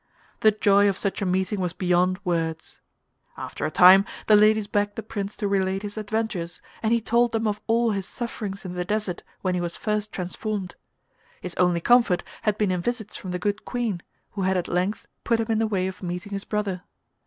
The 0.39 0.49
joy 0.49 0.89
of 0.89 0.97
such 0.97 1.21
a 1.21 1.27
meeting 1.27 1.59
was 1.59 1.73
beyond 1.73 2.17
words. 2.25 2.79
After 3.37 3.67
a 3.67 3.69
time 3.69 4.03
the 4.25 4.35
ladies 4.35 4.65
begged 4.65 4.95
the 4.95 5.03
Prince 5.03 5.37
to 5.37 5.47
relate 5.47 5.83
his 5.83 5.95
adventures, 5.95 6.59
and 6.81 6.91
he 6.91 6.99
told 6.99 7.33
them 7.33 7.45
of 7.45 7.61
all 7.67 7.91
his 7.91 8.07
sufferings 8.07 8.65
in 8.65 8.73
the 8.73 8.83
desert 8.83 9.21
when 9.43 9.53
he 9.53 9.61
was 9.61 9.77
first 9.77 10.11
transformed. 10.11 10.75
His 11.39 11.53
only 11.53 11.81
comfort 11.81 12.23
had 12.41 12.57
been 12.57 12.71
in 12.71 12.81
visits 12.81 13.15
from 13.15 13.29
the 13.29 13.37
Good 13.37 13.63
Queen, 13.63 14.01
who 14.31 14.41
had 14.41 14.57
at 14.57 14.67
length 14.67 15.05
put 15.23 15.39
him 15.39 15.51
in 15.51 15.59
the 15.59 15.67
way 15.67 15.85
of 15.85 16.01
meeting 16.01 16.31
his 16.31 16.45
brother. 16.45 16.81